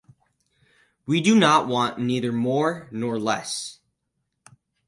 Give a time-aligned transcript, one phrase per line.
[1.05, 3.81] We do not want neither more nor less.